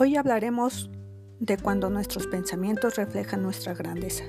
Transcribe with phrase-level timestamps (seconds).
[0.00, 0.90] Hoy hablaremos
[1.40, 4.22] de cuando nuestros pensamientos reflejan nuestra grandeza.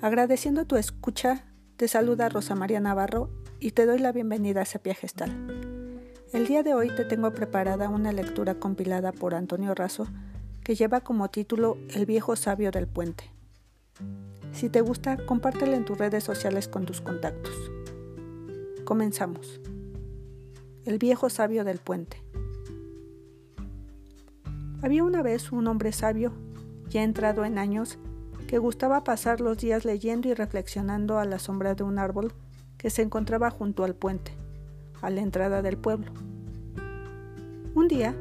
[0.00, 1.44] Agradeciendo tu escucha,
[1.76, 5.32] te saluda Rosa María Navarro y te doy la bienvenida a Sepia Gestal.
[6.32, 10.06] El día de hoy te tengo preparada una lectura compilada por Antonio Razo
[10.62, 13.32] que lleva como título El viejo sabio del puente.
[14.52, 17.56] Si te gusta, compártela en tus redes sociales con tus contactos.
[18.84, 19.60] Comenzamos.
[20.84, 22.22] El viejo sabio del puente.
[24.82, 26.32] Había una vez un hombre sabio,
[26.88, 27.98] ya entrado en años,
[28.46, 32.32] que gustaba pasar los días leyendo y reflexionando a la sombra de un árbol
[32.76, 34.32] que se encontraba junto al puente,
[35.00, 36.12] a la entrada del pueblo.
[37.74, 38.14] Un día,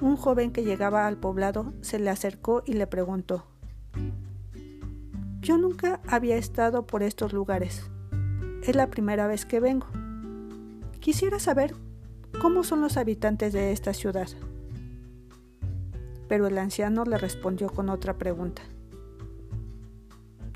[0.00, 3.44] un joven que llegaba al poblado se le acercó y le preguntó,
[5.40, 7.90] Yo nunca había estado por estos lugares.
[8.62, 9.86] Es la primera vez que vengo.
[11.00, 11.74] Quisiera saber
[12.40, 14.28] cómo son los habitantes de esta ciudad
[16.32, 18.62] pero el anciano le respondió con otra pregunta.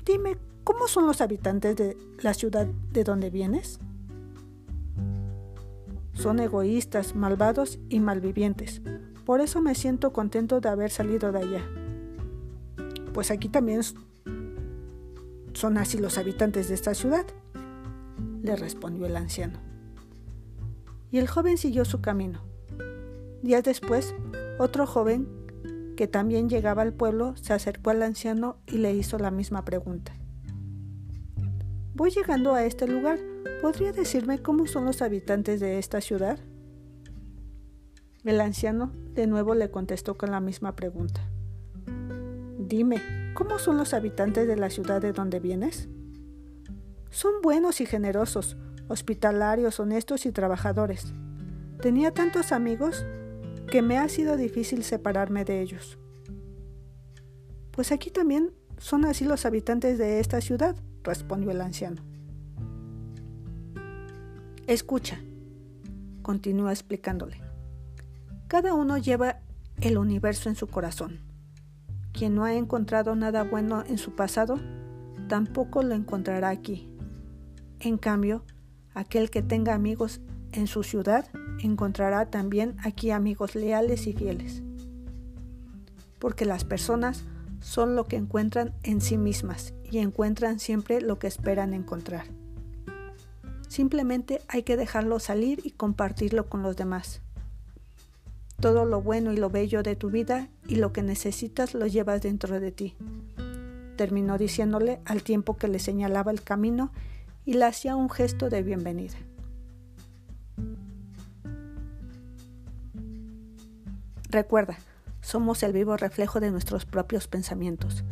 [0.03, 3.77] Dime, ¿cómo son los habitantes de la ciudad de donde vienes?
[6.13, 8.81] Son egoístas, malvados y malvivientes.
[9.23, 11.63] Por eso me siento contento de haber salido de allá.
[13.13, 13.81] Pues aquí también
[15.53, 17.27] son así los habitantes de esta ciudad,
[18.41, 19.59] le respondió el anciano.
[21.11, 22.41] Y el joven siguió su camino.
[23.43, 24.15] Días después,
[24.57, 25.36] otro joven
[25.97, 30.13] que también llegaba al pueblo, se acercó al anciano y le hizo la misma pregunta.
[31.93, 33.19] Voy llegando a este lugar.
[33.61, 36.39] ¿Podría decirme cómo son los habitantes de esta ciudad?
[38.23, 41.19] El anciano de nuevo le contestó con la misma pregunta.
[42.59, 43.01] Dime,
[43.33, 45.89] ¿cómo son los habitantes de la ciudad de donde vienes?
[47.09, 48.55] Son buenos y generosos,
[48.87, 51.13] hospitalarios, honestos y trabajadores.
[51.81, 53.03] Tenía tantos amigos
[53.69, 55.97] que me ha sido difícil separarme de ellos.
[57.71, 62.01] Pues aquí también son así los habitantes de esta ciudad, respondió el anciano.
[64.67, 65.19] Escucha,
[66.21, 67.41] continúa explicándole.
[68.47, 69.39] Cada uno lleva
[69.81, 71.19] el universo en su corazón.
[72.13, 74.59] Quien no ha encontrado nada bueno en su pasado,
[75.27, 76.89] tampoco lo encontrará aquí.
[77.79, 78.43] En cambio,
[78.93, 80.21] aquel que tenga amigos
[80.57, 81.27] en su ciudad
[81.59, 84.63] encontrará también aquí amigos leales y fieles.
[86.19, 87.23] Porque las personas
[87.61, 92.25] son lo que encuentran en sí mismas y encuentran siempre lo que esperan encontrar.
[93.67, 97.21] Simplemente hay que dejarlo salir y compartirlo con los demás.
[98.59, 102.23] Todo lo bueno y lo bello de tu vida y lo que necesitas lo llevas
[102.23, 102.95] dentro de ti.
[103.95, 106.91] Terminó diciéndole al tiempo que le señalaba el camino
[107.45, 109.17] y le hacía un gesto de bienvenida.
[114.29, 114.77] Recuerda,
[115.21, 118.03] somos el vivo reflejo de nuestros propios pensamientos.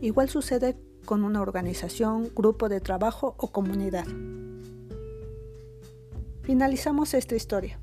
[0.00, 4.04] Igual sucede con una organización, grupo de trabajo o comunidad.
[6.42, 7.78] Finalizamos esta historia.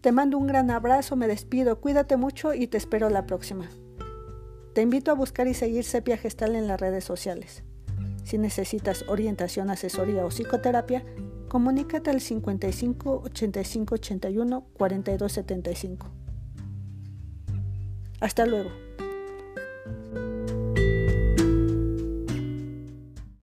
[0.00, 3.68] Te mando un gran abrazo, me despido, cuídate mucho y te espero la próxima.
[4.74, 7.64] Te invito a buscar y seguir Sepia Gestal en las redes sociales.
[8.22, 11.02] Si necesitas orientación, asesoría o psicoterapia,
[11.48, 16.10] comunícate al 55 85 81 42 75.
[18.20, 18.87] Hasta luego.